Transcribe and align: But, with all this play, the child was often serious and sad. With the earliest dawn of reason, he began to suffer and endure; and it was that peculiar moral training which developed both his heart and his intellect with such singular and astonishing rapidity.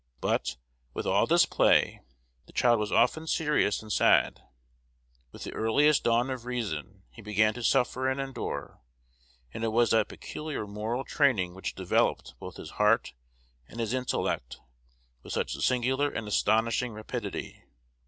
But, 0.19 0.57
with 0.95 1.05
all 1.05 1.27
this 1.27 1.45
play, 1.45 2.01
the 2.47 2.53
child 2.53 2.79
was 2.79 2.91
often 2.91 3.27
serious 3.27 3.83
and 3.83 3.93
sad. 3.93 4.41
With 5.31 5.43
the 5.43 5.53
earliest 5.53 6.05
dawn 6.05 6.31
of 6.31 6.43
reason, 6.43 7.03
he 7.11 7.21
began 7.21 7.53
to 7.53 7.61
suffer 7.63 8.09
and 8.09 8.19
endure; 8.19 8.81
and 9.53 9.63
it 9.63 9.67
was 9.67 9.91
that 9.91 10.07
peculiar 10.09 10.65
moral 10.65 11.03
training 11.03 11.53
which 11.53 11.75
developed 11.75 12.33
both 12.39 12.55
his 12.57 12.71
heart 12.81 13.13
and 13.67 13.79
his 13.79 13.93
intellect 13.93 14.59
with 15.21 15.33
such 15.33 15.51
singular 15.53 16.09
and 16.09 16.27
astonishing 16.27 16.93
rapidity. 16.93 17.61